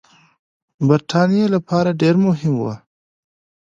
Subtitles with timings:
[0.87, 2.75] برټانیې لپاره ډېر مهم وه.